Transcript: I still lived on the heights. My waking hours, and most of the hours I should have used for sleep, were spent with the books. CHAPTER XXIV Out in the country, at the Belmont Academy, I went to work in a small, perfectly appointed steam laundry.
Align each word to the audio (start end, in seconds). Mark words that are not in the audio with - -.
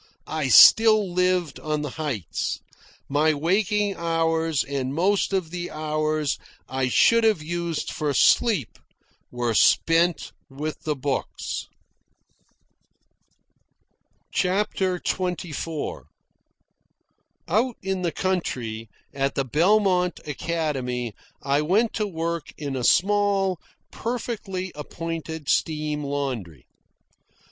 I 0.25 0.47
still 0.47 1.13
lived 1.13 1.59
on 1.59 1.83
the 1.83 1.91
heights. 1.91 2.59
My 3.07 3.35
waking 3.35 3.95
hours, 3.97 4.63
and 4.63 4.95
most 4.95 5.31
of 5.31 5.51
the 5.51 5.69
hours 5.69 6.39
I 6.67 6.87
should 6.89 7.23
have 7.23 7.43
used 7.43 7.91
for 7.91 8.11
sleep, 8.15 8.79
were 9.29 9.53
spent 9.53 10.31
with 10.49 10.85
the 10.85 10.95
books. 10.95 11.67
CHAPTER 14.31 14.97
XXIV 14.99 16.05
Out 17.47 17.75
in 17.83 18.01
the 18.01 18.11
country, 18.11 18.89
at 19.13 19.35
the 19.35 19.45
Belmont 19.45 20.19
Academy, 20.25 21.13
I 21.43 21.61
went 21.61 21.93
to 21.93 22.07
work 22.07 22.51
in 22.57 22.75
a 22.75 22.83
small, 22.83 23.59
perfectly 23.91 24.71
appointed 24.73 25.47
steam 25.47 26.03
laundry. 26.03 26.65